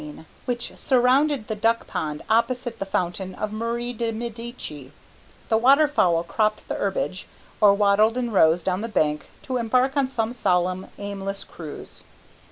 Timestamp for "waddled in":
7.75-8.31